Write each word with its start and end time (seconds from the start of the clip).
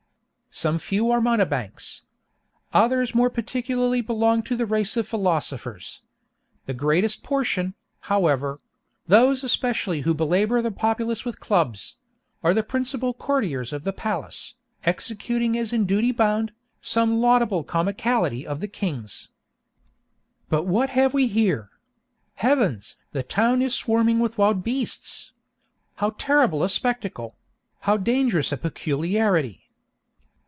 Some 0.53 0.79
few 0.79 1.09
are 1.11 1.21
mountebanks. 1.21 2.03
Others 2.73 3.15
more 3.15 3.29
particularly 3.29 4.01
belong 4.01 4.43
to 4.43 4.57
the 4.57 4.65
race 4.65 4.97
of 4.97 5.07
philosophers. 5.07 6.01
The 6.65 6.73
greatest 6.73 7.23
portion, 7.23 7.73
however—those 8.01 9.45
especially 9.45 10.01
who 10.01 10.13
belabor 10.13 10.61
the 10.61 10.69
populace 10.69 11.23
with 11.23 11.39
clubs—are 11.39 12.53
the 12.53 12.63
principal 12.63 13.13
courtiers 13.13 13.71
of 13.71 13.85
the 13.85 13.93
palace, 13.93 14.55
executing 14.83 15.57
as 15.57 15.71
in 15.71 15.85
duty 15.85 16.11
bound, 16.11 16.51
some 16.81 17.21
laudable 17.21 17.63
comicality 17.63 18.45
of 18.45 18.59
the 18.59 18.67
king's. 18.67 19.29
"But 20.49 20.63
what 20.67 20.89
have 20.89 21.13
we 21.13 21.27
here? 21.27 21.69
Heavens! 22.35 22.97
the 23.13 23.23
town 23.23 23.61
is 23.61 23.73
swarming 23.73 24.19
with 24.19 24.37
wild 24.37 24.63
beasts! 24.65 25.31
How 25.95 26.09
terrible 26.09 26.61
a 26.61 26.67
spectacle!—how 26.67 27.95
dangerous 27.95 28.51
a 28.51 28.57
peculiarity!" 28.57 29.59